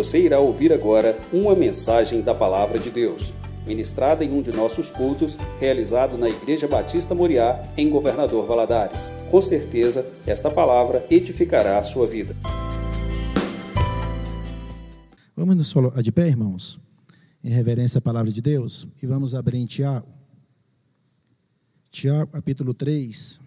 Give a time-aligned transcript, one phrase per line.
[0.00, 3.34] Você irá ouvir agora uma mensagem da Palavra de Deus,
[3.66, 9.12] ministrada em um de nossos cultos, realizado na Igreja Batista Moriá, em Governador Valadares.
[9.30, 12.34] Com certeza, esta palavra edificará a sua vida.
[15.36, 16.80] Vamos nos colocar de pé, irmãos,
[17.44, 20.08] em reverência à palavra de Deus, e vamos abrir em Tiago.
[21.90, 23.38] Tiago, capítulo 3.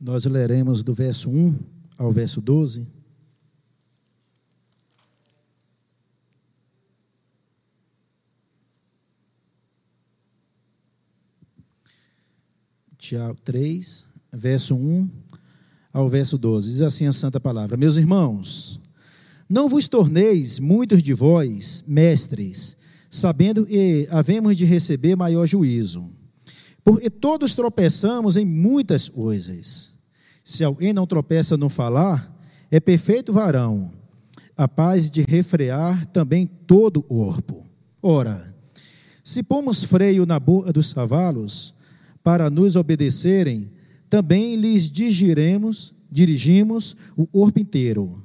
[0.00, 1.56] Nós leremos do verso 1
[1.96, 2.98] ao verso 12.
[13.00, 15.08] Tiago 3, verso 1
[15.90, 16.70] ao verso 12.
[16.70, 18.78] Diz assim a santa palavra: Meus irmãos,
[19.48, 22.76] não vos torneis muitos de vós mestres,
[23.08, 26.10] sabendo que havemos de receber maior juízo.
[26.84, 29.94] Porque todos tropeçamos em muitas coisas.
[30.44, 32.30] Se alguém não tropeça no falar,
[32.70, 33.90] é perfeito varão,
[34.54, 37.66] capaz de refrear também todo o corpo.
[38.02, 38.54] Ora,
[39.24, 41.74] se pomos freio na boca dos cavalos,
[42.22, 43.70] para nos obedecerem,
[44.08, 48.22] também lhes dirigiremos, dirigimos o corpo inteiro.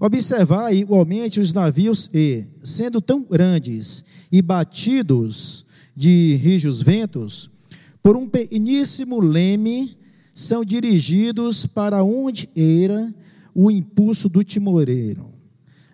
[0.00, 7.50] Observai igualmente os navios e, sendo tão grandes e batidos de rijos ventos,
[8.02, 9.96] por um pequeníssimo leme,
[10.32, 13.12] são dirigidos para onde era
[13.54, 15.30] o impulso do timoreiro.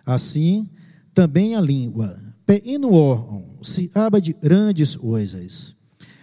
[0.05, 0.69] Assim,
[1.13, 5.74] também a língua, pequeno órgão, se aba de grandes coisas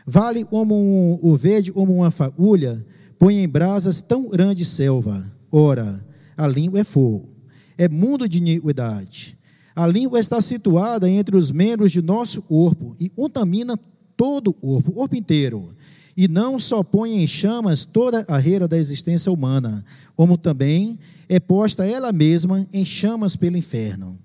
[0.06, 2.84] Vale como um, o verde como uma fagulha,
[3.19, 5.25] põe em brasas tão grande selva.
[5.50, 6.05] Ora,
[6.36, 7.28] a língua é fogo,
[7.78, 9.39] é mundo de iniquidade.
[9.75, 13.78] A língua está situada entre os membros de nosso corpo e contamina
[14.17, 15.70] todo o corpo, o corpo inteiro.
[16.14, 19.83] E não só põe em chamas toda a reira da existência humana,
[20.14, 24.21] como também é posta ela mesma em chamas pelo inferno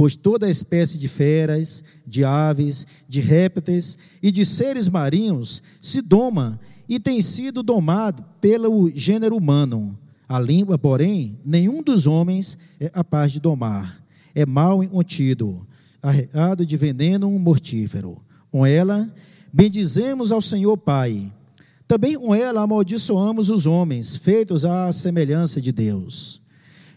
[0.00, 6.58] pois toda espécie de feras, de aves, de répteis e de seres marinhos se doma
[6.88, 9.98] e tem sido domado pelo gênero humano.
[10.26, 14.02] A língua, porém, nenhum dos homens é capaz de domar.
[14.34, 15.66] É mal incontido,
[16.02, 18.22] arreado de veneno mortífero.
[18.50, 19.06] Com ela,
[19.52, 21.30] bendizemos ao Senhor Pai.
[21.86, 26.40] Também com ela amaldiçoamos os homens, feitos à semelhança de Deus.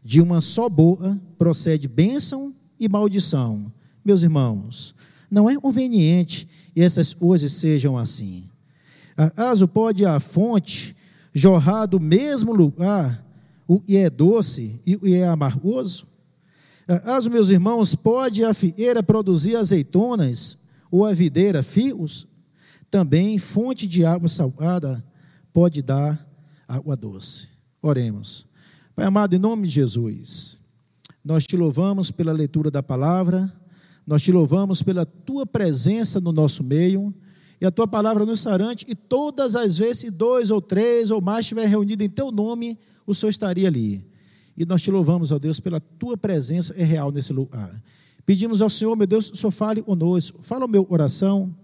[0.01, 3.71] De uma só boa procede bênção e maldição.
[4.03, 4.93] Meus irmãos,
[5.29, 8.49] não é conveniente que essas coisas sejam assim.
[9.15, 10.95] Acaso pode a fonte
[11.33, 13.23] jorrar do mesmo lugar
[13.67, 16.07] o que é doce e o que é amargoso?
[16.87, 20.57] Acaso, meus irmãos, pode a figueira produzir azeitonas
[20.91, 22.27] ou a videira fios?
[22.91, 25.03] Também fonte de água salgada
[25.53, 26.23] pode dar
[26.67, 27.49] água doce.
[27.81, 28.45] Oremos.
[28.95, 30.59] Pai amado, em nome de Jesus,
[31.23, 33.51] nós te louvamos pela leitura da palavra,
[34.05, 37.13] nós te louvamos pela tua presença no nosso meio,
[37.61, 41.45] e a tua palavra nos sarante, e todas as vezes, dois ou três ou mais
[41.45, 44.05] estiver reunido em teu nome, o Senhor estaria ali.
[44.57, 47.71] E nós te louvamos, ó Deus, pela tua presença é real nesse lugar.
[48.25, 51.55] Pedimos ao Senhor, meu Deus, Senhor fale conosco, fala o meu coração,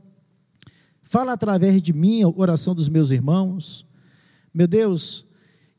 [1.01, 3.85] fala através de mim a oração dos meus irmãos.
[4.53, 5.25] Meu Deus,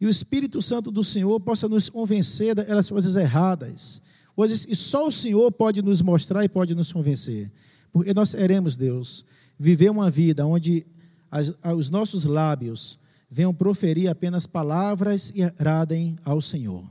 [0.01, 4.01] e o Espírito Santo do Senhor possa nos convencer das coisas erradas,
[4.35, 7.53] coisas que só o Senhor pode nos mostrar e pode nos convencer.
[7.93, 9.25] Porque nós queremos, Deus,
[9.59, 10.87] viver uma vida onde
[11.31, 12.99] as, os nossos lábios
[13.31, 16.85] venham proferir apenas palavras e agradem ao Senhor.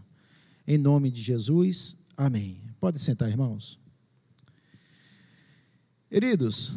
[0.68, 2.60] Em nome de Jesus, amém.
[2.80, 3.80] Pode sentar, irmãos.
[6.10, 6.74] Queridos,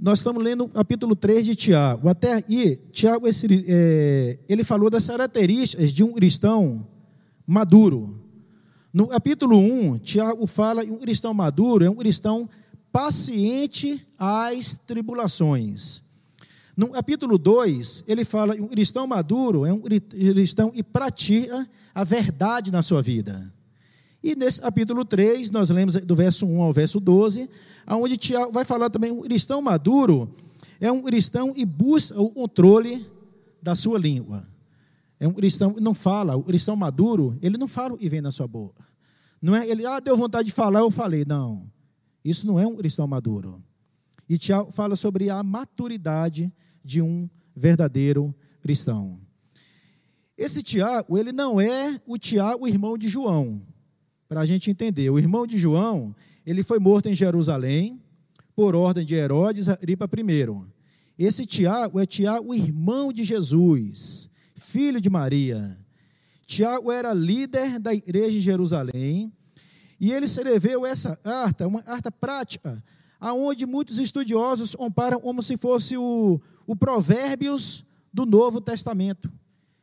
[0.00, 2.08] nós estamos lendo o capítulo 3 de Tiago.
[2.08, 6.86] Até aí, Tiago, esse, é, ele falou das características de um cristão
[7.46, 8.18] maduro.
[8.92, 12.48] No capítulo 1, Tiago fala que um cristão maduro é um cristão
[12.90, 16.02] paciente às tribulações.
[16.74, 22.04] No capítulo 2, ele fala que um cristão maduro é um cristão que pratica a
[22.04, 23.52] verdade na sua vida.
[24.22, 27.48] E nesse capítulo 3, nós lemos do verso 1 ao verso 12,
[27.88, 30.32] onde Tiago vai falar também, um cristão maduro
[30.78, 33.06] é um cristão e busca o controle
[33.62, 34.46] da sua língua.
[35.18, 38.46] É um cristão não fala, o cristão maduro, ele não fala e vem na sua
[38.46, 38.82] boca.
[39.40, 41.24] Não é ele, ah, deu vontade de falar, eu falei.
[41.26, 41.70] Não.
[42.22, 43.62] Isso não é um cristão maduro.
[44.28, 46.52] E Tiago fala sobre a maturidade
[46.84, 49.18] de um verdadeiro cristão.
[50.36, 53.60] Esse Tiago, ele não é o Tiago, irmão de João
[54.30, 55.10] para a gente entender.
[55.10, 56.14] O irmão de João,
[56.46, 58.00] ele foi morto em Jerusalém
[58.54, 60.62] por ordem de Herodes Agripa I.
[61.18, 65.76] Esse Tiago é Tiago, irmão de Jesus, filho de Maria.
[66.46, 69.32] Tiago era líder da igreja em Jerusalém
[70.00, 72.82] E ele escreveu essa arte, uma arte prática,
[73.18, 77.84] aonde muitos estudiosos comparam como se fosse o, o Provérbios
[78.14, 79.28] do Novo Testamento.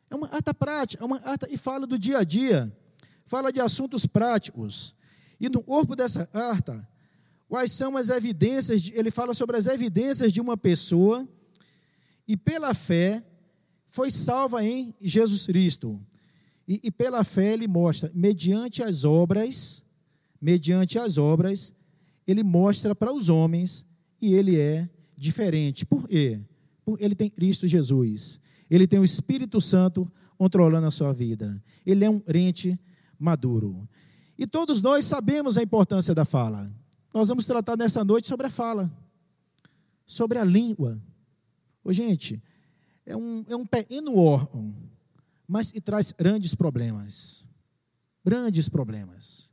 [0.09, 2.73] É uma ata prática, é uma ata e fala do dia a dia,
[3.27, 4.95] fala de assuntos práticos.
[5.39, 6.87] E no corpo dessa ata,
[7.47, 11.27] quais são as evidências, de, ele fala sobre as evidências de uma pessoa
[12.27, 13.23] e pela fé
[13.85, 16.01] foi salva em Jesus Cristo.
[16.67, 19.83] E, e pela fé ele mostra, mediante as obras,
[20.41, 21.73] mediante as obras,
[22.25, 23.85] ele mostra para os homens
[24.21, 25.85] e ele é diferente.
[25.85, 26.39] Por quê?
[26.83, 28.39] Porque ele tem Cristo Jesus.
[28.69, 31.61] Ele tem o Espírito Santo controlando a sua vida.
[31.85, 32.79] Ele é um crente
[33.19, 33.87] maduro.
[34.37, 36.71] E todos nós sabemos a importância da fala.
[37.13, 38.91] Nós vamos tratar nessa noite sobre a fala,
[40.05, 41.01] sobre a língua.
[41.83, 42.41] Ô, gente,
[43.05, 44.75] é um, é um pequeno órgão,
[45.47, 47.45] mas que traz grandes problemas.
[48.23, 49.51] Grandes problemas.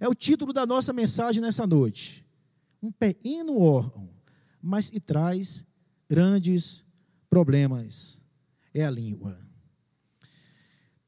[0.00, 2.24] É o título da nossa mensagem nessa noite.
[2.80, 4.08] Um pequeno órgão,
[4.62, 5.64] mas que traz
[6.08, 6.84] grandes
[7.28, 8.22] problemas
[8.72, 9.47] é a língua.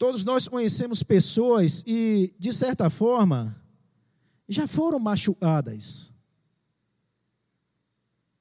[0.00, 3.54] Todos nós conhecemos pessoas e, de certa forma,
[4.48, 6.10] já foram machucadas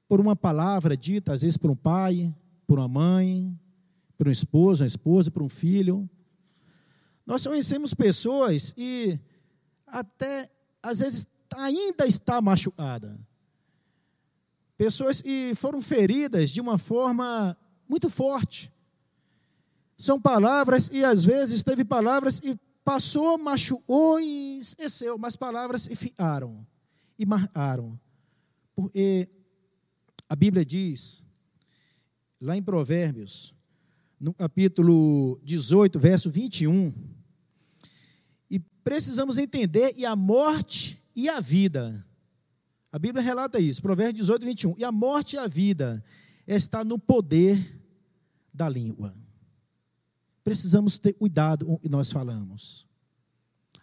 [0.08, 2.34] por uma palavra dita, às vezes por um pai,
[2.66, 3.60] por uma mãe,
[4.18, 6.10] por um esposo, uma esposa, por um filho.
[7.26, 9.20] Nós conhecemos pessoas e
[9.86, 10.48] até
[10.82, 11.28] às vezes
[11.58, 13.20] ainda está machucada.
[14.78, 18.72] Pessoas que foram feridas de uma forma muito forte.
[20.00, 25.96] São palavras, e às vezes teve palavras e passou, machucou e esqueceu, mas palavras e
[25.96, 26.66] fiaram,
[27.20, 28.00] e marcaram.
[28.74, 29.30] Porque
[30.30, 31.22] a Bíblia diz,
[32.40, 33.54] lá em Provérbios,
[34.18, 36.94] no capítulo 18, verso 21,
[38.50, 42.08] e precisamos entender, e a morte e a vida.
[42.90, 44.76] A Bíblia relata isso, Provérbios 18, 21.
[44.78, 46.02] E a morte e a vida
[46.48, 47.82] está no poder
[48.54, 49.14] da língua
[50.50, 52.88] precisamos ter cuidado que nós falamos.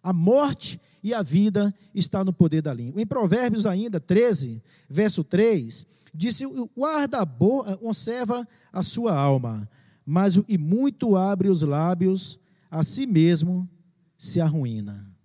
[0.03, 3.01] A morte e a vida está no poder da língua.
[3.01, 4.61] Em Provérbios ainda 13,
[4.91, 9.71] verso 3, disse: "O guarda boa conserva a sua alma,
[10.05, 12.37] mas o e muito abre os lábios,
[12.69, 13.71] a si mesmo
[14.19, 15.17] se arruína."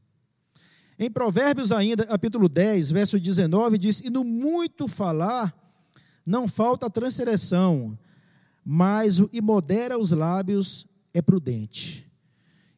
[1.00, 5.52] Em Provérbios ainda, capítulo 10, verso 19, diz: "E no muito falar
[6.24, 7.98] não falta transgressão,
[8.64, 12.10] mas o e modera os lábios é prudente.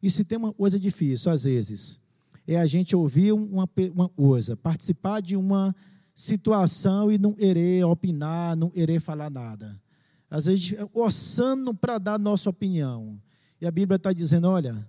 [0.01, 1.99] E se tem uma coisa difícil, às vezes,
[2.45, 5.73] é a gente ouvir uma, uma coisa, participar de uma
[6.13, 9.81] situação e não querer opinar, não querer falar nada.
[10.29, 13.21] Às vezes, orçando para dar nossa opinião.
[13.61, 14.87] E a Bíblia está dizendo: olha,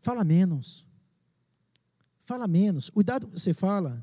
[0.00, 0.86] fala menos.
[2.20, 2.88] Fala menos.
[2.88, 4.02] Cuidado que você fala.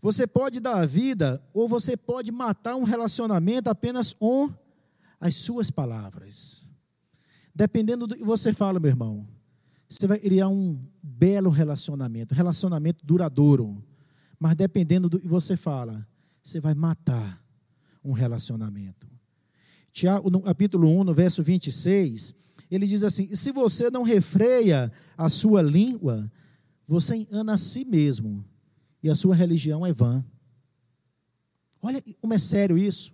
[0.00, 4.52] Você pode dar a vida ou você pode matar um relacionamento apenas com
[5.20, 6.68] as suas palavras.
[7.54, 9.28] Dependendo do que você fala, meu irmão,
[9.88, 13.84] você vai criar um belo relacionamento, relacionamento duradouro.
[14.38, 16.06] Mas dependendo do que você fala,
[16.42, 17.42] você vai matar
[18.02, 19.06] um relacionamento.
[19.92, 22.34] Tiago, no capítulo 1, no verso 26,
[22.70, 26.30] ele diz assim: se você não refreia a sua língua,
[26.86, 28.44] você engana a si mesmo,
[29.02, 30.24] e a sua religião é vã.
[31.80, 33.12] Olha como é sério isso.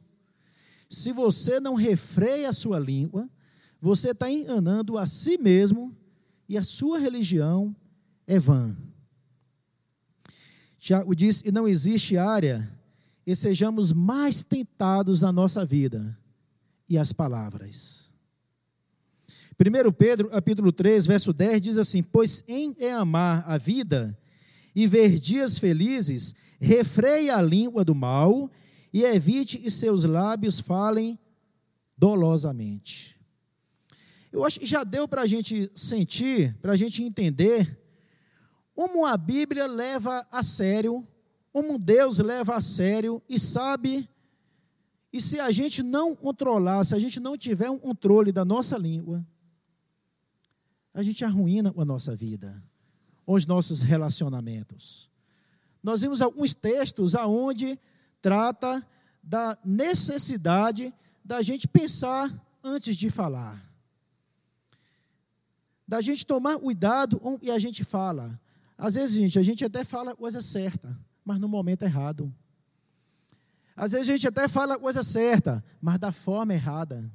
[0.88, 3.28] Se você não refreia a sua língua,
[3.80, 5.96] você está enganando a si mesmo
[6.49, 7.75] e a sua religião
[8.26, 8.76] é vã.
[10.78, 12.70] Tiago diz: e não existe área
[13.26, 16.18] e sejamos mais tentados na nossa vida.
[16.88, 18.12] E as palavras.
[19.60, 24.18] 1 Pedro, capítulo 3, verso 10 diz assim: Pois em é amar a vida
[24.75, 28.50] e ver dias felizes, refreia a língua do mal
[28.92, 31.18] e evite que seus lábios falem
[31.96, 33.19] dolosamente.
[34.32, 37.78] Eu acho que já deu para a gente sentir, para a gente entender
[38.75, 41.06] como a Bíblia leva a sério,
[41.52, 44.08] como Deus leva a sério e sabe.
[45.12, 48.78] E se a gente não controlar, se a gente não tiver um controle da nossa
[48.78, 49.26] língua,
[50.94, 52.62] a gente arruína a nossa vida,
[53.26, 55.10] os nossos relacionamentos.
[55.82, 57.78] Nós vimos alguns textos aonde
[58.22, 58.87] trata
[59.22, 60.94] da necessidade
[61.25, 62.30] da gente pensar
[62.62, 63.69] antes de falar
[65.90, 68.40] da gente tomar cuidado e a gente fala.
[68.78, 72.32] Às vezes, gente, a gente até fala coisa certa, mas no momento errado.
[73.75, 77.12] Às vezes a gente até fala coisa certa, mas da forma errada.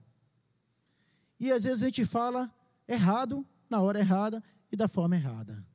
[1.40, 2.54] E às vezes a gente fala
[2.86, 5.66] errado na hora errada e da forma errada.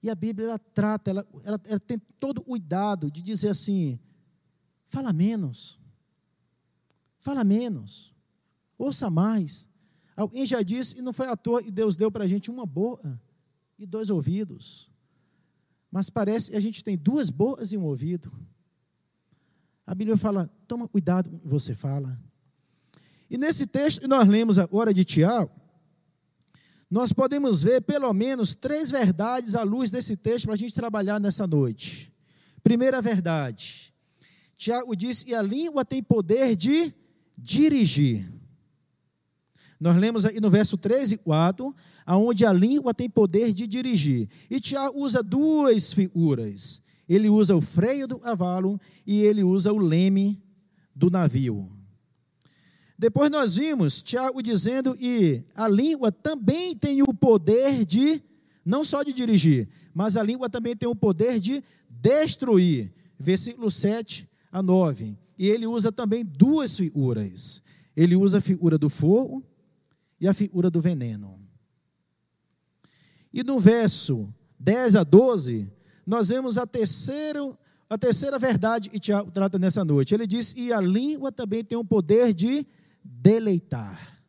[0.00, 3.98] E a Bíblia ela trata, ela, ela, ela tem todo o cuidado de dizer assim:
[4.86, 5.76] fala menos,
[7.18, 8.14] fala menos,
[8.78, 9.71] ouça mais.
[10.16, 12.66] Alguém já disse, e não foi à toa, e Deus deu para a gente uma
[12.66, 13.00] boa
[13.78, 14.90] e dois ouvidos.
[15.90, 18.32] Mas parece que a gente tem duas boas e um ouvido.
[19.86, 22.18] A Bíblia fala: toma cuidado com o que você fala.
[23.28, 25.50] E nesse texto que nós lemos agora de Tiago,
[26.90, 31.18] nós podemos ver pelo menos três verdades à luz desse texto para a gente trabalhar
[31.18, 32.12] nessa noite.
[32.62, 33.92] Primeira verdade,
[34.56, 36.94] Tiago diz: e a língua tem poder de
[37.36, 38.32] dirigir.
[39.82, 41.74] Nós lemos aí no verso 13 e 4,
[42.06, 44.28] aonde a língua tem poder de dirigir.
[44.48, 46.80] E Tiago usa duas figuras.
[47.08, 50.40] Ele usa o freio do cavalo e ele usa o leme
[50.94, 51.68] do navio.
[52.96, 58.22] Depois nós vimos Tiago dizendo que a língua também tem o poder de,
[58.64, 61.60] não só de dirigir, mas a língua também tem o poder de
[61.90, 62.94] destruir.
[63.18, 65.18] Versículo 7 a 9.
[65.36, 67.60] E ele usa também duas figuras.
[67.96, 69.42] Ele usa a figura do fogo
[70.22, 71.36] e a figura do veneno.
[73.34, 75.68] E no verso 10 a 12,
[76.06, 77.40] nós vemos a terceira,
[77.90, 80.14] a terceira verdade que Tiago trata nessa noite.
[80.14, 82.64] Ele diz: E a língua também tem o poder de
[83.02, 84.22] deleitar,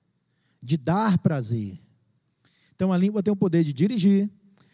[0.59, 1.79] de dar prazer.
[2.73, 4.27] Então a língua tem o poder de dirigir,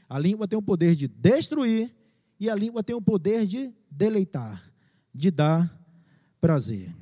[0.07, 1.93] a língua tem o poder de destruir,
[2.39, 4.71] e a língua tem o poder de deleitar,
[5.13, 5.69] de dar
[6.39, 6.95] prazer.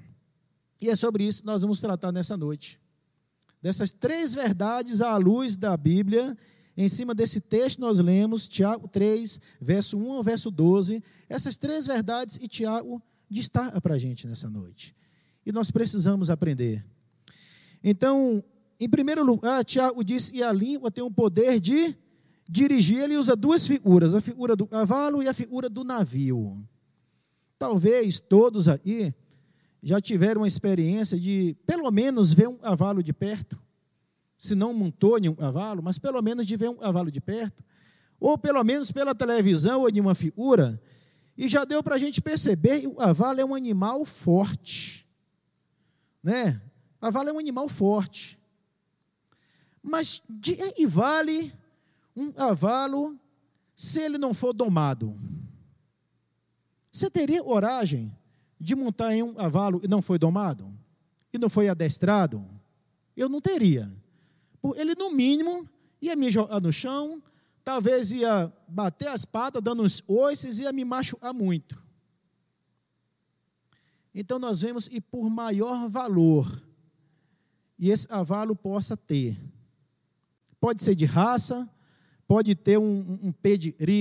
[0.82, 2.80] E é sobre isso que nós vamos tratar nessa noite
[3.62, 6.36] dessas três verdades à luz da Bíblia.
[6.76, 11.04] Em cima desse texto nós lemos Tiago 3, verso 1 ao verso 12.
[11.28, 14.96] Essas três verdades e Tiago destaca para a gente nessa noite.
[15.46, 16.86] E nós precisamos aprender.
[17.84, 18.44] Então,
[18.80, 21.96] em primeiro lugar, Tiago diz que a língua tem o poder de
[22.50, 23.00] dirigir.
[23.00, 26.58] Ele usa duas figuras, a figura do cavalo e a figura do navio.
[27.58, 29.14] Talvez todos aqui
[29.82, 33.60] já tiveram uma experiência de, pelo menos, ver um cavalo de perto,
[34.38, 37.64] se não montou em um cavalo, mas pelo menos de ver um cavalo de perto,
[38.20, 40.82] ou pelo menos pela televisão ou de uma figura,
[41.38, 45.08] e já deu para a gente perceber que o cavalo é um animal forte,
[46.24, 46.62] né?
[46.98, 48.40] O cavalo é um animal forte.
[49.84, 51.54] Mas de que vale
[52.16, 53.18] um cavalo
[53.76, 55.16] se ele não for domado?
[56.92, 58.12] Você teria coragem
[58.60, 60.68] de montar em um cavalo e não foi domado?
[61.32, 62.46] E não foi adestrado?
[63.16, 63.90] Eu não teria.
[64.76, 65.68] Ele, no mínimo,
[66.02, 67.22] ia me jogar no chão,
[67.64, 71.82] talvez ia bater as patas, dando uns oices, ia me machucar muito.
[74.14, 76.64] Então nós vemos, e por maior valor,
[77.78, 79.40] e esse cavalo possa ter,
[80.60, 81.70] pode ser de raça,
[82.28, 83.34] pode ter um, um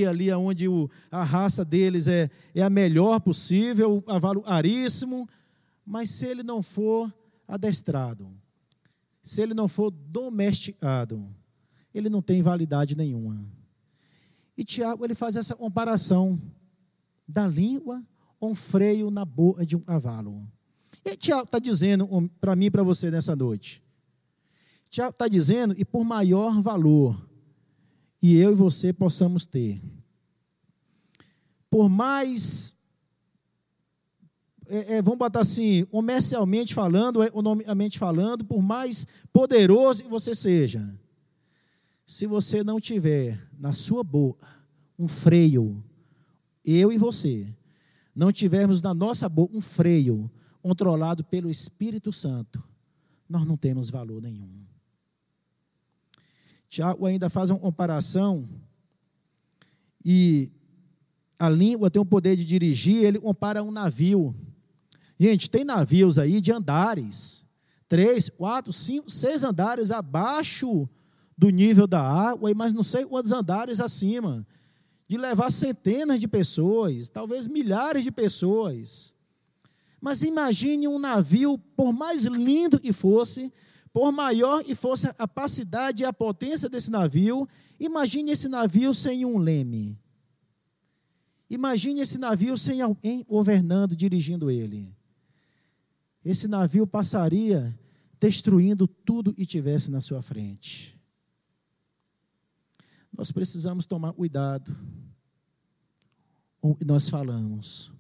[0.09, 5.29] ali onde o, a raça deles é, é a melhor possível, o cavalo aríssimo,
[5.85, 7.13] mas se ele não for
[7.47, 8.29] adestrado,
[9.23, 11.25] se ele não for domesticado,
[11.95, 13.39] ele não tem validade nenhuma.
[14.59, 16.41] E Tiago ele faz essa comparação
[17.29, 18.03] da língua
[18.41, 20.47] um freio na boca de um cavalo.
[21.05, 22.09] E Tiago está dizendo
[22.41, 23.83] para mim e para você nessa noite.
[24.91, 27.26] Tiago está dizendo, e por maior valor
[28.23, 29.81] e eu e você possamos ter.
[31.71, 32.75] Por mais,
[34.69, 40.83] é, é, vamos botar assim, comercialmente falando, economicamente falando, por mais poderoso que você seja,
[42.07, 44.47] se você não tiver na sua boca
[44.99, 45.85] um freio,
[46.65, 47.47] eu e você,
[48.15, 50.31] não tivermos na nossa boca um freio
[50.63, 52.63] controlado pelo Espírito Santo,
[53.29, 54.66] nós não temos valor nenhum.
[56.77, 58.47] Tiago ainda faz uma comparação
[60.05, 60.53] e
[61.39, 64.37] a língua tem o poder de dirigir, ele compara um navio.
[65.19, 67.47] Gente, tem navios aí de andares,
[67.89, 70.87] três, quatro, cinco, seis andares abaixo
[71.35, 74.47] do nível da água, mas não sei quantos andares acima,
[75.09, 79.15] de levar centenas de pessoas, talvez milhares de pessoas.
[79.99, 83.51] Mas imagine um navio, por mais lindo que fosse,
[83.97, 87.49] por maior que fosse a capacidade e a potência desse navio,
[87.81, 89.99] imagine esse navio sem um leme.
[91.49, 94.95] Imagine esse navio sem alguém governando, dirigindo ele.
[96.23, 97.75] Esse navio passaria
[98.21, 101.01] destruindo tudo que tivesse na sua frente.
[103.11, 104.77] Nós precisamos tomar cuidado
[106.85, 107.91] nós falamos,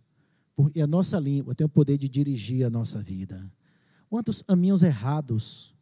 [0.54, 3.50] porque a nossa língua tem o poder de dirigir a nossa vida.
[4.10, 5.74] Quantos caminhos errados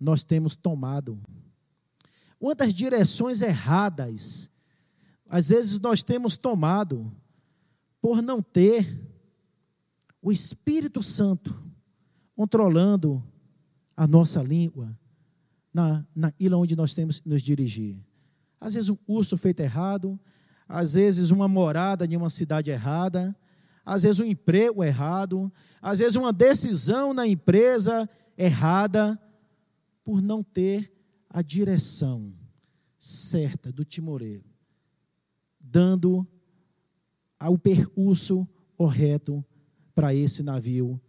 [0.00, 1.20] nós temos tomado.
[2.38, 4.50] Quantas direções erradas
[5.28, 7.12] às vezes nós temos tomado
[8.00, 9.00] por não ter
[10.22, 11.62] o Espírito Santo
[12.34, 13.22] controlando
[13.96, 14.96] a nossa língua
[15.72, 16.04] na,
[16.38, 18.02] ilha onde nós temos que nos dirigir.
[18.60, 20.18] Às vezes um curso feito errado,
[20.68, 23.36] às vezes uma morada em uma cidade errada,
[23.84, 29.18] às vezes um emprego errado, às vezes uma decisão na empresa errada,
[30.06, 30.88] por não ter
[31.28, 32.32] a direção
[32.96, 34.48] certa do timoreiro,
[35.58, 36.24] dando
[37.40, 39.44] ao percurso correto
[39.96, 41.00] para esse navio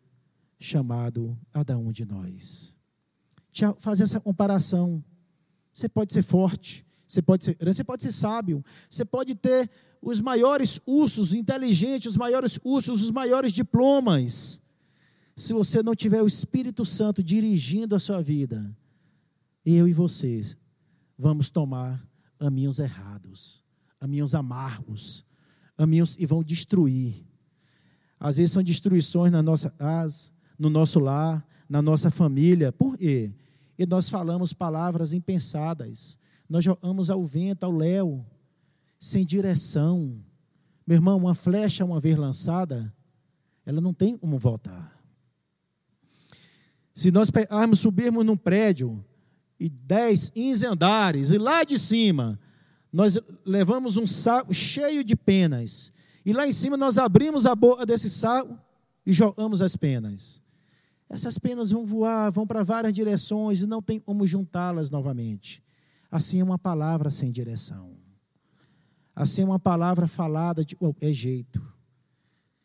[0.59, 2.75] chamado cada um de nós.
[3.77, 5.05] Fazer essa comparação.
[5.71, 9.69] Você pode ser forte, você pode ser, você pode ser sábio, você pode ter
[10.01, 14.59] os maiores ursos inteligentes, os maiores ursos, os maiores diplomas.
[15.35, 18.75] Se você não tiver o Espírito Santo dirigindo a sua vida,
[19.75, 20.55] eu e vocês
[21.17, 22.01] vamos tomar
[22.39, 23.61] caminhos errados,
[23.99, 25.25] caminhos amargos,
[25.75, 27.25] caminhos e vão destruir.
[28.19, 32.71] Às vezes são destruições na nossa casa, no nosso lar, na nossa família.
[32.71, 33.33] Por quê?
[33.77, 36.17] E nós falamos palavras impensadas.
[36.49, 38.25] Nós jogamos ao vento, ao léu,
[38.97, 40.23] sem direção.
[40.85, 42.93] Meu irmão, uma flecha, uma vez lançada,
[43.65, 44.97] ela não tem como voltar.
[46.93, 49.05] Se nós pegarmos, subirmos num prédio,
[49.59, 52.39] e 10, 15 andares, e lá de cima,
[52.91, 55.91] nós levamos um saco cheio de penas,
[56.25, 58.57] e lá em cima nós abrimos a boca desse saco
[59.05, 60.41] e jogamos as penas.
[61.09, 65.63] Essas penas vão voar, vão para várias direções e não tem como juntá-las novamente.
[66.11, 67.97] Assim é uma palavra sem direção.
[69.15, 71.65] Assim é uma palavra falada de qualquer jeito,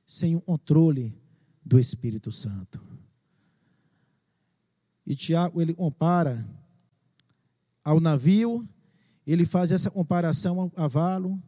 [0.04, 1.16] sem o controle
[1.64, 2.82] do Espírito Santo.
[5.06, 6.46] E Tiago, ele compara
[7.84, 8.66] ao navio,
[9.26, 11.40] ele faz essa comparação ao cavalo.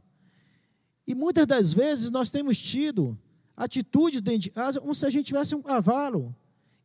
[1.07, 3.19] E muitas das vezes nós temos tido
[3.57, 6.35] atitudes dentro de casa como se a gente tivesse um cavalo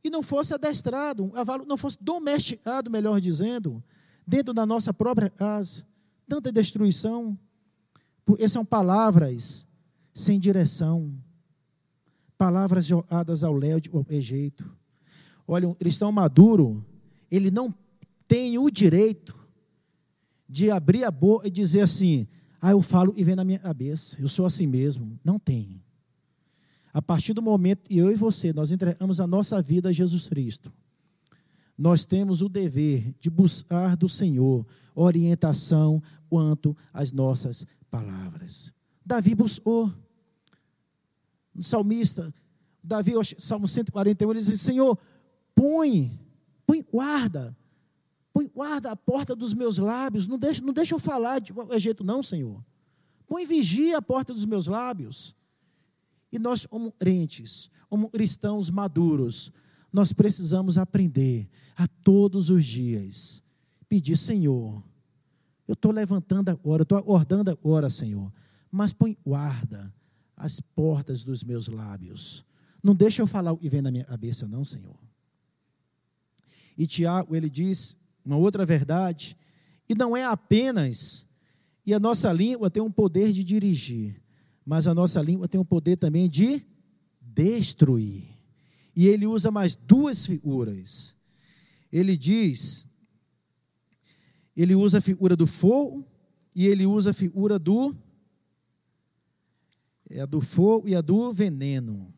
[0.04, 3.84] e não fosse adestrado, um cavalo não fosse domesticado, melhor dizendo,
[4.26, 5.86] dentro da nossa própria casa.
[6.28, 7.38] Tanta destruição.
[8.38, 9.65] Essas são palavras
[10.13, 11.12] sem direção.
[12.38, 14.69] Palavras jogadas ao léu de jeito.
[15.47, 16.86] Olha, um cristão maduro,
[17.32, 17.74] ele não
[18.28, 19.38] tem o direito
[20.50, 22.28] de abrir a boca e dizer assim:
[22.60, 25.20] ah, eu falo e vem na minha cabeça, eu sou assim mesmo.
[25.24, 25.84] Não tem.
[26.92, 30.28] A partir do momento que eu e você, nós entregamos a nossa vida a Jesus
[30.28, 30.74] Cristo,
[31.78, 38.74] nós temos o dever de buscar do Senhor orientação quanto às nossas palavras.
[39.06, 39.94] Davi buscou.
[41.56, 42.34] O salmista,
[42.84, 44.98] Davi, Salmo 141, ele diz: Senhor,
[45.54, 46.20] põe,
[46.66, 47.56] põe guarda,
[48.39, 51.78] põe guarda a porta dos meus lábios, não deixa, não deixa eu falar de qualquer
[51.78, 52.63] jeito, não, Senhor.
[53.28, 55.36] Põe vigia a porta dos meus lábios.
[56.32, 59.52] E nós, como crentes, como cristãos maduros,
[59.91, 63.43] nós precisamos aprender a todos os dias
[63.89, 64.82] pedir, Senhor,
[65.67, 68.32] eu estou levantando agora, estou acordando agora, Senhor,
[68.71, 69.93] mas põe guarda
[70.38, 72.45] as portas dos meus lábios.
[72.82, 74.97] Não deixa eu falar o que vem na minha cabeça, não, Senhor.
[76.78, 77.97] E Tiago, ele diz
[78.30, 79.36] uma outra verdade,
[79.88, 81.26] e não é apenas,
[81.86, 84.22] e a nossa língua tem um poder de dirigir,
[84.65, 86.63] mas a nossa língua tem o poder também de
[87.20, 88.28] destruir.
[88.96, 91.15] E ele usa mais duas figuras.
[91.92, 92.86] Ele diz,
[94.56, 96.06] ele usa a figura do fogo
[96.54, 97.96] e ele usa a figura do
[100.10, 102.13] é a do fogo e a do veneno.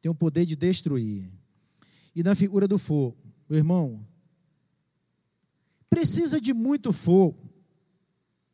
[0.00, 1.30] Tem o poder de destruir.
[2.14, 3.16] E na figura do fogo,
[3.48, 4.06] meu irmão,
[5.90, 7.50] precisa de muito fogo,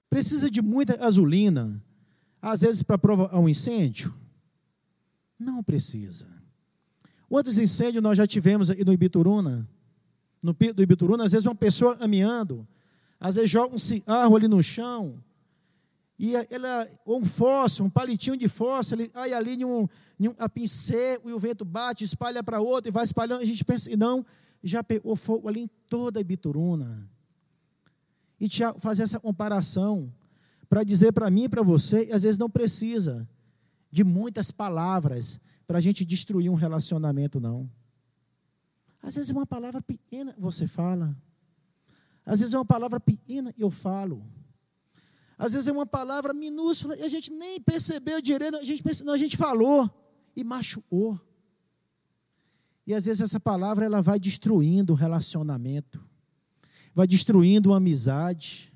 [0.09, 1.83] precisa de muita gasolina,
[2.41, 4.15] às vezes, para provocar um incêndio?
[5.39, 6.27] Não precisa.
[7.29, 9.69] Quantos incêndios nós já tivemos aí no Ibituruna?
[10.43, 12.67] No do Ibituruna, às vezes uma pessoa caminhando,
[13.19, 15.23] às vezes joga um cigarro ali no chão,
[16.19, 19.89] e ela, ou um fósforo, um palitinho de fósforo, aí ali em um,
[20.21, 23.65] em um pincel, e o vento bate, espalha para outro, e vai espalhando, a gente
[23.65, 24.25] pensa, não,
[24.63, 27.11] já pegou fogo ali em toda a Ibituruna.
[28.43, 30.13] E Tiago faz essa comparação
[30.69, 33.29] para dizer para mim e para você, e às vezes não precisa
[33.89, 37.71] de muitas palavras para a gente destruir um relacionamento, não.
[39.01, 41.17] Às vezes é uma palavra pequena você fala.
[42.27, 44.27] Às vezes é uma palavra pequena eu falo.
[45.39, 49.13] Às vezes é uma palavra minúscula e a gente nem percebeu direito, a gente, não,
[49.13, 49.89] a gente falou
[50.35, 51.21] e machucou.
[52.85, 56.05] E às vezes essa palavra ela vai destruindo o relacionamento,
[56.95, 58.73] vai destruindo uma amizade,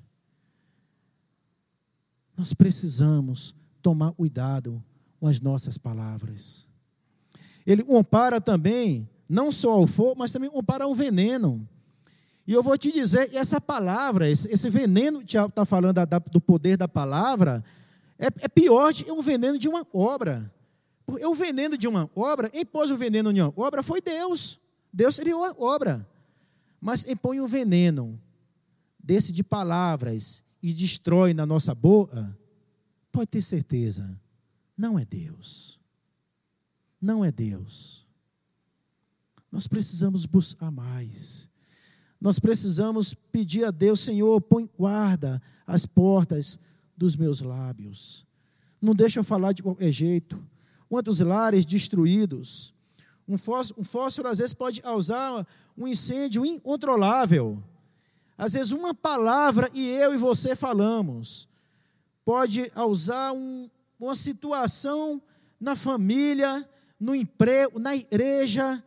[2.35, 4.83] nós precisamos tomar cuidado
[5.19, 6.67] com as nossas palavras.
[7.65, 11.67] Ele compara também, não só ao fogo, mas também compara ao veneno.
[12.45, 15.99] E eu vou te dizer, essa palavra, esse, veneno, Tiago está falando
[16.31, 17.63] do poder da palavra,
[18.17, 20.51] é, é pior que o veneno de uma obra.
[21.05, 24.59] Porque o veneno de uma obra, quem pôs o veneno de uma obra foi Deus.
[24.93, 26.07] Deus criou a obra.
[26.87, 28.17] Mas quem põe o veneno
[28.97, 32.39] desse de palavras e destrói na nossa boca,
[33.11, 34.17] pode ter certeza,
[34.77, 35.81] não é Deus.
[37.01, 38.07] Não é Deus.
[39.51, 41.49] Nós precisamos buscar mais.
[42.21, 46.57] Nós precisamos pedir a Deus, Senhor, põe guarda as portas
[46.95, 48.25] dos meus lábios.
[48.81, 50.41] Não deixa eu falar de qualquer jeito.
[50.87, 52.73] Quantos lares destruídos.
[53.27, 55.45] Um fósforo, um fósforo às vezes pode causar
[55.77, 57.61] um incêndio incontrolável.
[58.37, 61.47] Às vezes uma palavra e eu e você falamos
[62.23, 65.21] pode causar um, uma situação
[65.59, 68.83] na família, no emprego, na igreja,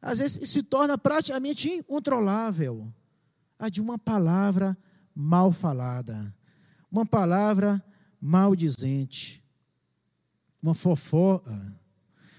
[0.00, 2.92] às vezes se torna praticamente incontrolável.
[3.58, 4.78] A de uma palavra
[5.14, 6.32] mal falada,
[6.90, 7.84] uma palavra
[8.20, 9.42] maldizente,
[10.62, 11.77] uma fofoca,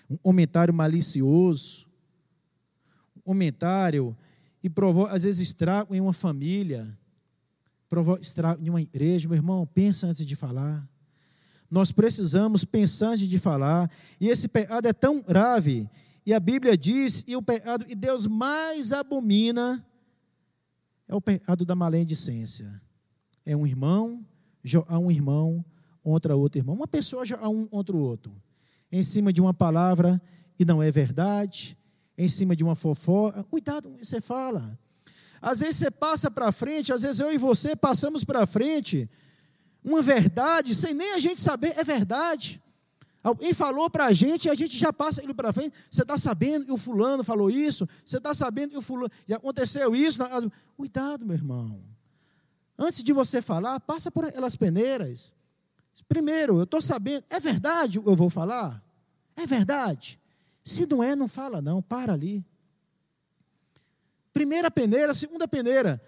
[0.10, 1.86] um comentário malicioso,
[3.16, 4.18] um comentário
[4.64, 6.98] e provoca, às vezes, estrago em uma família,
[7.88, 9.28] provoca estrago em uma igreja.
[9.28, 10.88] Meu irmão, pensa antes de falar.
[11.70, 13.90] Nós precisamos pensar antes de falar.
[14.20, 15.90] E esse pecado é tão grave
[16.30, 19.84] e a Bíblia diz, e o pecado e Deus mais abomina
[21.08, 22.82] é o pecado da maledicência.
[23.44, 24.24] É um irmão
[24.88, 25.66] a um irmão
[26.04, 26.76] contra outro irmão.
[26.76, 28.32] Uma pessoa a um contra o outro.
[28.92, 30.22] Em cima de uma palavra
[30.58, 31.78] e não é verdade.
[32.18, 33.44] Em cima de uma fofoca.
[33.44, 34.78] Cuidado com o que você fala.
[35.42, 39.10] Às vezes você passa para frente, às vezes eu e você passamos para frente
[39.84, 42.62] uma verdade sem nem a gente saber é verdade.
[43.22, 45.74] Alguém falou para a gente e a gente já passa ele para frente.
[45.90, 47.88] Você está sabendo que o fulano falou isso?
[48.04, 49.12] Você está sabendo que o fulano.
[49.28, 50.20] E aconteceu isso?
[50.78, 51.78] Cuidado, meu irmão.
[52.78, 55.34] Antes de você falar, passa por aquelas peneiras.
[56.08, 57.24] Primeiro, eu estou sabendo.
[57.30, 58.84] É verdade eu vou falar?
[59.36, 60.20] É verdade.
[60.64, 61.82] Se não é, não fala, não.
[61.82, 62.46] Para ali.
[64.34, 66.02] Primeira peneira, segunda peneira.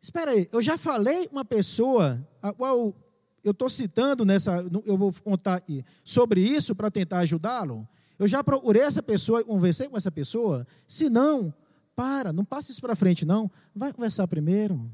[0.00, 2.94] Espera aí, eu já falei uma pessoa a qual
[3.42, 4.52] eu estou citando nessa,
[4.84, 5.62] eu vou contar
[6.04, 7.86] sobre isso para tentar ajudá-lo.
[8.18, 10.66] Eu já procurei essa pessoa e conversei com essa pessoa.
[10.86, 11.52] Se não,
[11.96, 13.50] para, não passe isso para frente, não.
[13.74, 14.90] Vai conversar primeiro.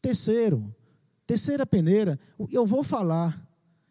[0.00, 0.74] Terceiro,
[1.30, 2.18] terceira peneira,
[2.50, 3.40] eu vou falar.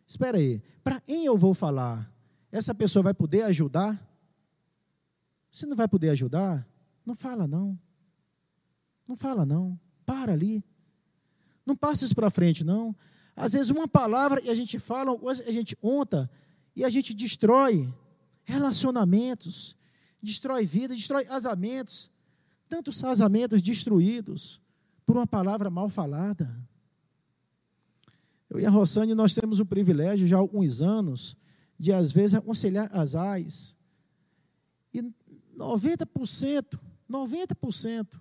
[0.05, 2.13] Espera aí, para quem eu vou falar?
[2.51, 3.97] Essa pessoa vai poder ajudar?
[5.49, 6.67] Se não vai poder ajudar,
[7.05, 7.79] não fala não.
[9.07, 9.79] Não fala não.
[10.05, 10.61] Para ali.
[11.65, 12.93] Não passa isso para frente, não.
[13.37, 16.29] Às vezes uma palavra e a gente fala, a gente conta
[16.75, 17.87] e a gente destrói
[18.43, 19.77] relacionamentos,
[20.21, 22.11] destrói vida, destrói casamentos.
[22.67, 24.59] Tantos casamentos destruídos
[25.05, 26.68] por uma palavra mal falada.
[28.59, 31.37] E a Rossane, nós temos o privilégio, já há alguns anos,
[31.77, 33.75] de às vezes aconselhar as AIS.
[34.93, 35.01] E
[35.57, 38.19] 90%, 90%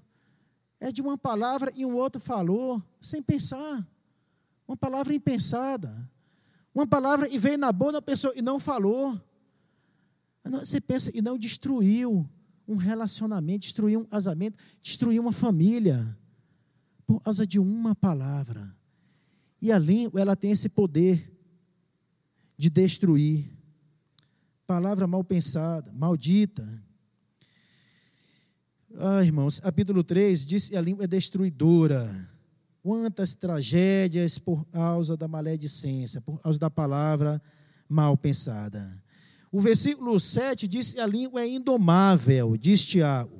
[0.80, 3.86] é de uma palavra e um outro falou, sem pensar.
[4.66, 6.08] Uma palavra impensada.
[6.74, 9.20] Uma palavra e veio na boa da pessoa e não falou.
[10.44, 12.28] Você pensa e não destruiu
[12.66, 16.16] um relacionamento, destruiu um casamento, destruiu uma família.
[17.06, 18.77] Por causa de uma palavra.
[19.60, 21.32] E a língua, ela tem esse poder
[22.56, 23.50] de destruir.
[24.66, 26.66] Palavra mal pensada, maldita,
[29.00, 32.10] ah, irmãos, capítulo 3 diz que a língua é destruidora.
[32.82, 37.40] Quantas tragédias por causa da maledicência, por causa da palavra
[37.88, 38.84] mal pensada.
[39.52, 43.38] O versículo 7 diz que a língua é indomável, diz Tiago.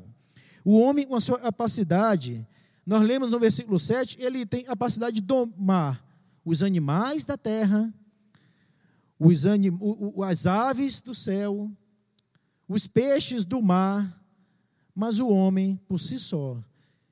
[0.65, 2.47] O homem, com a sua capacidade,
[2.87, 6.08] nós lemos no versículo 7, ele tem a capacidade de domar
[6.49, 7.93] os animais da terra,
[9.19, 9.79] os anim,
[10.27, 11.71] as aves do céu,
[12.67, 14.19] os peixes do mar,
[14.95, 16.59] mas o homem, por si só,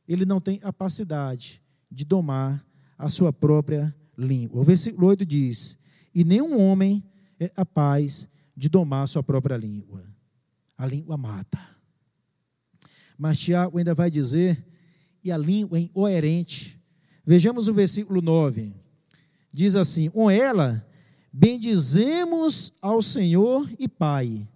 [0.09, 2.65] ele não tem capacidade de domar
[2.97, 4.63] a sua própria língua.
[4.63, 5.77] O versículo 8 diz:
[6.15, 7.05] E nenhum homem
[7.39, 10.03] é capaz de domar a sua própria língua.
[10.79, 11.61] A língua mata.
[13.19, 14.67] Mas Tiago ainda vai dizer:
[15.23, 16.81] E a língua é incoerente.
[17.23, 18.86] Vejamos o versículo 9.
[19.57, 20.87] Diz assim: Com ela
[21.33, 24.47] bendizemos ao Senhor e Pai.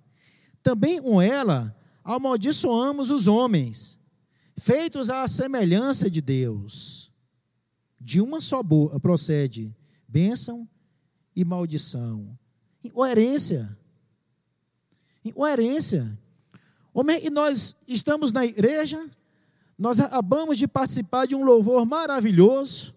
[0.63, 3.99] Também com ela amaldiçoamos os homens,
[4.59, 7.11] feitos à semelhança de Deus.
[7.99, 9.75] De uma só boca procede
[10.07, 10.69] bênção
[11.35, 12.39] e maldição.
[12.85, 13.75] Incoerência.
[15.25, 16.19] Incoerência.
[17.23, 19.03] E nós estamos na igreja,
[19.79, 22.95] nós acabamos de participar de um louvor maravilhoso,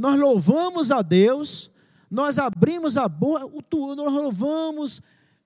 [0.00, 1.70] nós louvamos a Deus,
[2.10, 3.46] nós abrimos a boca,
[3.94, 5.02] nós louvamos,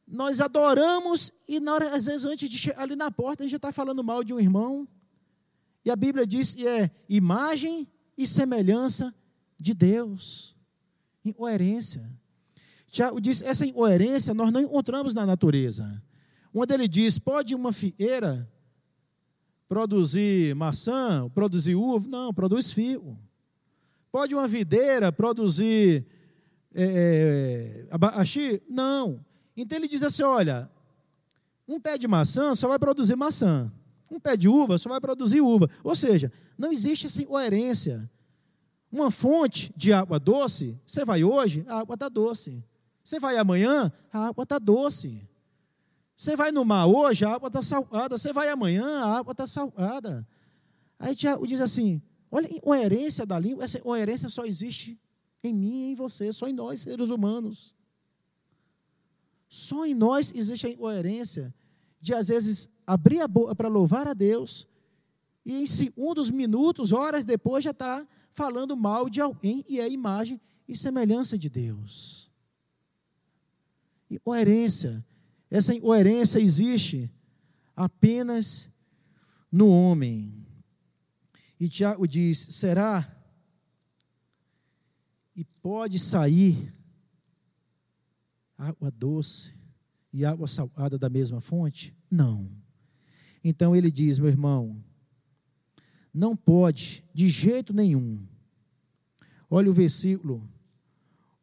[0.07, 3.73] nós adoramos, e hora, às vezes, antes de chegar ali na porta, a gente está
[3.73, 4.87] falando mal de um irmão.
[5.85, 9.13] E a Bíblia diz que é imagem e semelhança
[9.59, 10.55] de Deus.
[11.25, 12.09] Incoerência.
[12.93, 16.01] Tiago diz, essa incoerência nós não encontramos na natureza.
[16.55, 18.49] Onde ele diz, pode uma figueira
[19.69, 22.09] produzir maçã, produzir uva?
[22.09, 23.19] Não, produz fio.
[24.15, 26.07] Pode uma videira produzir
[26.73, 28.63] é, abacaxi?
[28.71, 29.27] Não.
[29.57, 30.71] Então ele diz assim: olha,
[31.67, 33.73] um pé de maçã só vai produzir maçã.
[34.09, 35.69] Um pé de uva só vai produzir uva.
[35.83, 38.09] Ou seja, não existe essa incoerência.
[38.89, 42.65] Uma fonte de água doce, você vai hoje, a água está doce.
[43.03, 45.29] Você vai amanhã, a água está doce.
[46.17, 48.17] Você vai no mar hoje, a água está salgada.
[48.17, 50.25] Você vai amanhã, a água está salgada.
[51.01, 52.01] Aí Tiago diz assim:
[52.35, 55.01] olha a incoerência da língua, essa incoerência só existe
[55.43, 57.77] em mim e em você, só em nós, seres humanos.
[59.49, 61.55] Só em nós existe a incoerência
[62.01, 64.67] de, às vezes, abrir a boca para louvar a Deus
[65.45, 70.41] e em segundos, minutos, horas depois já está falando mal de alguém e é imagem
[70.67, 72.31] e semelhança de Deus.
[74.11, 75.07] Incoerência.
[75.49, 77.09] Essa incoerência existe
[77.77, 78.71] apenas
[79.53, 80.44] no homem.
[81.59, 83.07] E Tiago diz: será
[85.37, 86.73] e pode sair
[88.57, 89.55] água doce
[90.13, 91.95] e água salgada da mesma fonte?
[92.11, 92.51] Não.
[93.43, 94.83] Então ele diz, meu irmão,
[96.13, 98.27] não pode de jeito nenhum.
[99.51, 100.49] Olha o versículo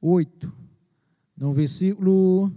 [0.01, 0.51] 8,
[1.37, 2.51] no versículo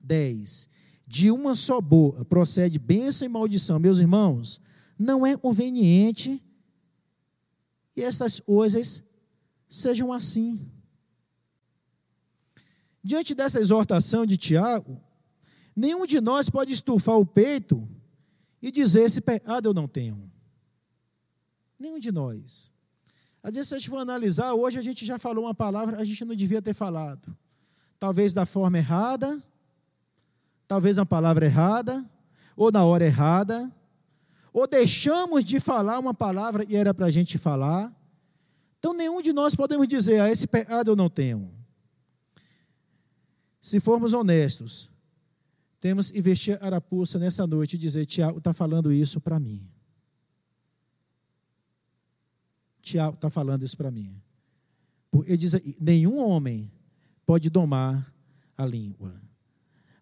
[0.00, 0.68] 10.
[1.06, 3.78] De uma só boa procede bênção e maldição.
[3.78, 4.60] Meus irmãos,
[4.98, 6.42] não é conveniente
[7.98, 9.02] que essas coisas
[9.68, 10.70] sejam assim.
[13.02, 15.02] Diante dessa exortação de Tiago,
[15.74, 17.88] nenhum de nós pode estufar o peito
[18.62, 20.30] e dizer: esse pecado eu não tenho.
[21.76, 22.70] Nenhum de nós.
[23.42, 26.04] Às vezes, se a gente for analisar, hoje a gente já falou uma palavra, a
[26.04, 27.36] gente não devia ter falado.
[27.98, 29.42] Talvez da forma errada,
[30.68, 32.08] talvez na palavra errada,
[32.56, 33.74] ou na hora errada,
[34.52, 37.94] ou deixamos de falar uma palavra e era para a gente falar,
[38.78, 41.52] então, nenhum de nós podemos dizer, ah, esse pecado eu não tenho.
[43.60, 44.90] Se formos honestos,
[45.80, 49.68] temos que vestir arapuça nessa noite e dizer: Tiago está falando isso para mim.
[52.80, 54.22] Tiago está falando isso para mim.
[55.26, 56.70] Ele diz: nenhum homem
[57.26, 58.12] pode domar
[58.56, 59.12] a língua.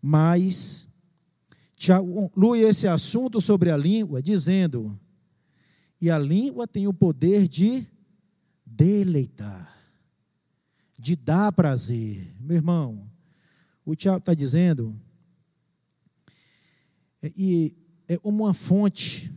[0.00, 0.86] Mas
[1.78, 4.98] conclui esse assunto sobre a língua, dizendo:
[6.00, 7.86] e a língua tem o poder de
[8.64, 9.74] deleitar,
[10.98, 12.34] de dar prazer.
[12.40, 13.10] Meu irmão,
[13.84, 14.98] o Tiago está dizendo,
[17.22, 17.76] é, e
[18.08, 19.32] é uma fonte,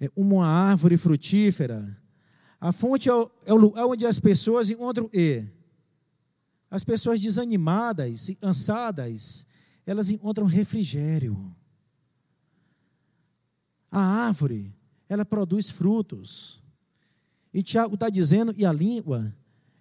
[0.00, 2.00] é uma árvore frutífera.
[2.60, 3.30] A fonte é o,
[3.76, 5.44] é onde as pessoas encontram e.
[6.70, 9.46] As pessoas desanimadas e cansadas,
[9.86, 11.54] elas encontram refrigério.
[13.90, 14.74] A árvore,
[15.08, 16.62] ela produz frutos.
[17.52, 19.34] E Tiago está dizendo, e a língua,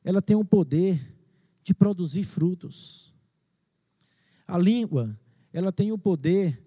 [0.04, 1.02] ela tem o poder
[1.64, 3.14] de produzir frutos.
[4.48, 5.18] A língua,
[5.52, 6.62] ela tem o poder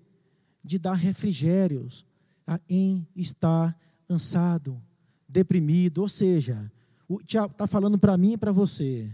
[0.65, 2.05] de dar refrigérios
[2.47, 3.75] a quem está
[4.09, 4.83] cansado,
[5.29, 5.99] deprimido.
[5.99, 6.73] Ou seja,
[7.09, 9.13] o Tiago está falando para mim e para você.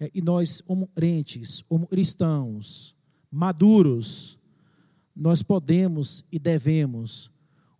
[0.00, 2.96] É, e nós, como crentes, como cristãos,
[3.34, 4.38] maduros,
[5.14, 7.30] nós podemos e devemos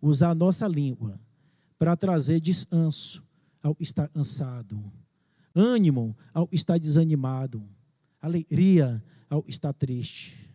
[0.01, 1.19] usar a nossa língua
[1.79, 3.23] para trazer descanso
[3.63, 4.79] ao estar cansado,
[5.55, 7.63] ânimo ao estar desanimado,
[8.21, 10.53] alegria ao estar triste.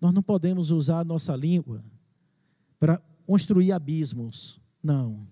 [0.00, 1.84] Nós não podemos usar a nossa língua
[2.80, 5.28] para construir abismos, não.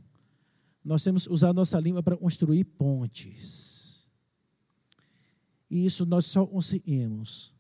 [0.85, 4.09] Nós temos que usar a nossa língua para construir pontes.
[5.71, 7.58] E isso nós só conseguimos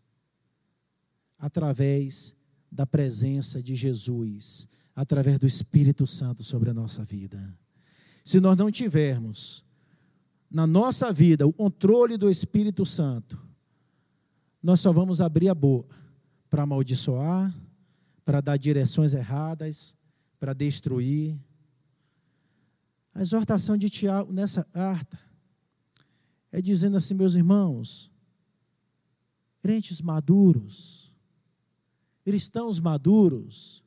[1.39, 2.35] através
[2.71, 7.57] da presença de Jesus, através do Espírito Santo sobre a nossa vida.
[8.25, 9.65] Se nós não tivermos
[10.51, 13.39] na nossa vida o controle do Espírito Santo,
[14.63, 15.97] nós só vamos abrir a boca
[16.51, 17.55] para amaldiçoar,
[18.25, 19.97] para dar direções erradas,
[20.39, 21.39] para destruir.
[23.15, 25.19] A exortação de Tiago nessa carta
[26.51, 28.11] É dizendo assim, meus irmãos,
[29.61, 31.08] crentes maduros,
[32.29, 33.83] cristãos maduros,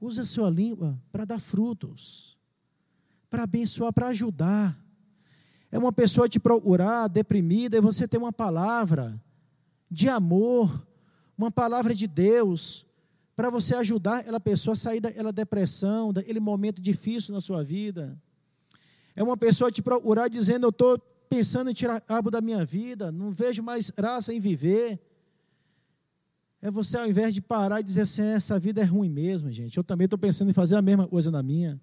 [0.00, 2.36] usa a sua língua para dar frutos,
[3.30, 4.76] para abençoar, para ajudar.
[5.70, 9.22] É uma pessoa te procurar deprimida e você tem uma palavra
[9.88, 10.84] de amor,
[11.38, 12.84] uma palavra de Deus,
[13.36, 18.20] para você ajudar aquela pessoa a sair daquela depressão, daquele momento difícil na sua vida.
[19.14, 23.12] É uma pessoa te procurar dizendo: Eu estou pensando em tirar cabo da minha vida,
[23.12, 25.00] não vejo mais graça em viver.
[26.60, 29.76] É você, ao invés de parar e dizer assim: Essa vida é ruim mesmo, gente.
[29.76, 31.80] Eu também estou pensando em fazer a mesma coisa na minha.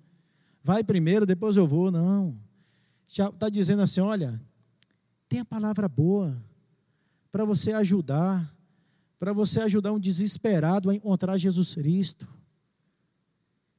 [0.64, 1.92] Vai primeiro, depois eu vou.
[1.92, 2.38] Não.
[3.08, 4.42] Está dizendo assim: Olha,
[5.30, 6.36] tem a palavra boa
[7.32, 8.54] para você ajudar
[9.24, 12.28] para você ajudar um desesperado a encontrar Jesus Cristo.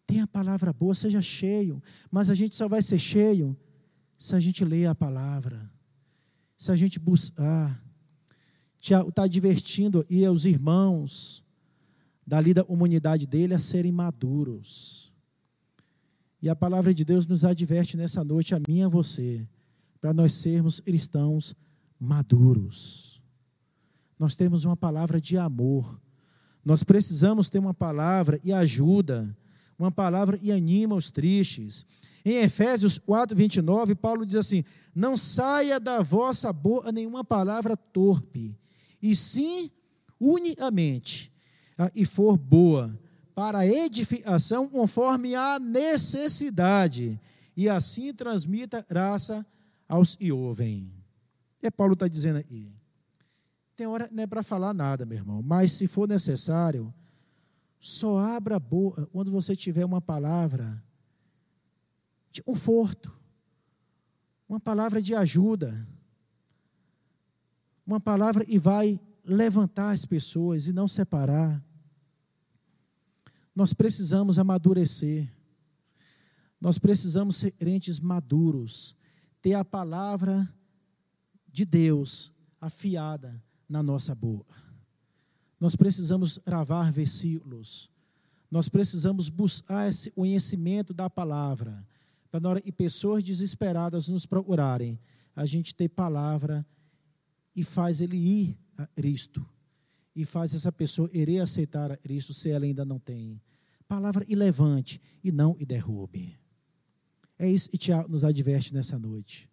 [0.06, 3.54] Tenha a palavra boa, seja cheio, mas a gente só vai ser cheio
[4.16, 5.70] se a gente ler a palavra,
[6.56, 7.78] se a gente buscar.
[8.92, 11.42] Está divertindo e os irmãos
[12.26, 15.12] dali da comunidade dele a serem maduros.
[16.42, 19.48] E a palavra de Deus nos adverte nessa noite, a mim e a você,
[20.00, 21.54] para nós sermos cristãos
[21.98, 23.22] maduros.
[24.18, 25.98] Nós temos uma palavra de amor.
[26.62, 29.34] Nós precisamos ter uma palavra e ajuda,
[29.78, 31.86] uma palavra e anima os tristes.
[32.24, 38.58] Em Efésios 4, 29, Paulo diz assim: Não saia da vossa boca nenhuma palavra torpe,
[39.04, 39.70] e sim
[40.18, 41.30] unicamente,
[41.76, 42.98] ah, e for boa,
[43.34, 47.20] para edificação conforme a necessidade,
[47.54, 49.46] e assim transmita graça
[49.86, 50.90] aos que ouvem.
[51.60, 52.74] É Paulo está dizendo aí.
[53.76, 56.92] Tem hora não é para falar nada, meu irmão, mas se for necessário,
[57.78, 60.82] só abra a boca quando você tiver uma palavra
[62.30, 63.14] de conforto,
[64.48, 65.74] uma palavra de ajuda,
[67.86, 71.62] uma palavra e vai levantar as pessoas e não separar.
[73.54, 75.32] Nós precisamos amadurecer.
[76.60, 78.96] Nós precisamos ser crentes maduros,
[79.40, 80.48] ter a palavra
[81.46, 84.54] de Deus afiada na nossa boca.
[85.60, 87.90] Nós precisamos gravar versículos.
[88.50, 91.86] Nós precisamos buscar esse conhecimento da palavra.
[92.30, 94.98] Para na hora que pessoas desesperadas nos procurarem,
[95.36, 96.66] a gente ter palavra
[97.54, 99.46] e faz ele ir a Cristo.
[100.14, 103.40] E faz essa pessoa irei aceitar a Cristo se ela ainda não tem.
[103.88, 106.38] Palavra e levante e não e derrube.
[107.38, 109.50] É isso que Tiago nos adverte nessa noite.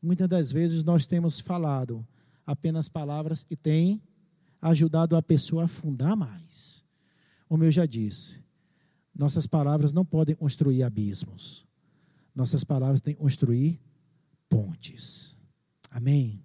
[0.00, 2.06] Muitas das vezes nós temos falado
[2.46, 4.02] apenas palavras e tem
[4.60, 6.84] ajudado a pessoa a afundar mais.
[7.48, 8.42] Como eu já disse,
[9.14, 11.66] nossas palavras não podem construir abismos.
[12.34, 13.80] Nossas palavras têm que construir
[14.48, 15.36] pontes.
[15.90, 16.44] Amém?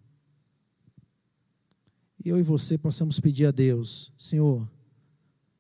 [2.25, 4.69] Eu e você possamos pedir a Deus, Senhor,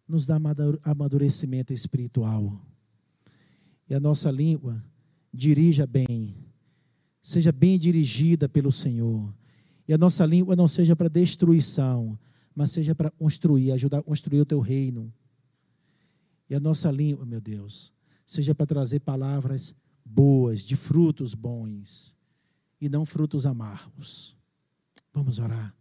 [0.07, 0.37] nos dá
[0.83, 2.59] amadurecimento espiritual.
[3.87, 4.83] E a nossa língua
[5.31, 6.35] dirija bem,
[7.21, 9.33] seja bem dirigida pelo Senhor
[9.87, 12.17] e a nossa língua não seja para destruição,
[12.55, 15.13] mas seja para construir, ajudar a construir o teu reino.
[16.49, 17.93] E a nossa língua, meu Deus,
[18.25, 22.15] seja para trazer palavras boas, de frutos bons,
[22.81, 24.35] e não frutos amargos.
[25.13, 25.75] Vamos orar.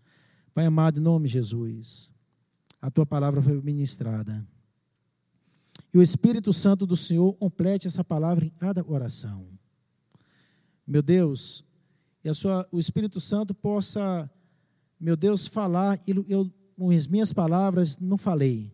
[0.55, 2.13] Pai amado, em nome de Jesus,
[2.81, 4.47] a tua palavra foi ministrada.
[5.93, 9.45] E o Espírito Santo do Senhor complete essa palavra em cada oração.
[10.87, 11.65] Meu Deus,
[12.23, 14.31] e sua, o Espírito Santo possa,
[15.01, 18.73] meu Deus, falar, eu, com as minhas palavras não falei,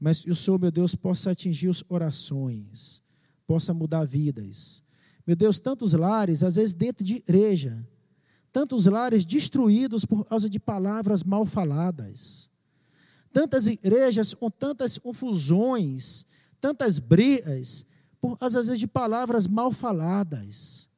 [0.00, 3.02] mas o Senhor, meu Deus, possa atingir os orações,
[3.46, 4.82] possa mudar vidas.
[5.26, 7.86] Meu Deus, tantos lares, às vezes dentro de igreja,
[8.56, 12.48] tantos lares destruídos por causa de palavras mal faladas,
[13.30, 16.24] tantas igrejas com tantas confusões,
[16.58, 17.84] tantas brigas,
[18.18, 20.88] por às vezes de palavras mal faladas.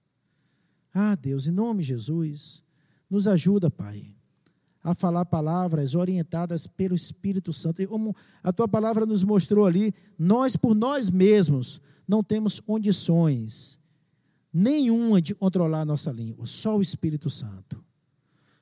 [0.95, 2.63] Ah, Deus, em nome de Jesus,
[3.11, 4.15] nos ajuda, Pai,
[4.81, 7.83] a falar palavras orientadas pelo Espírito Santo.
[7.83, 13.81] E como a tua palavra nos mostrou ali, nós por nós mesmos não temos condições
[14.53, 17.85] nenhuma de controlar a nossa língua, só o Espírito Santo.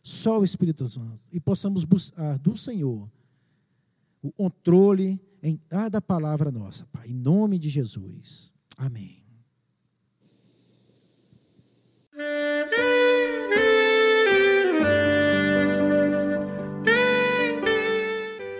[0.02, 1.24] Só o Espírito Santo.
[1.32, 3.10] E possamos buscar do Senhor
[4.22, 8.52] o controle em cada palavra nossa, Pai, em nome de Jesus.
[8.76, 9.24] Amém.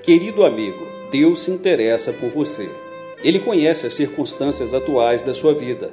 [0.03, 2.71] Querido amigo, Deus se interessa por você.
[3.25, 5.93] Ele conhece as circunstâncias atuais da sua vida.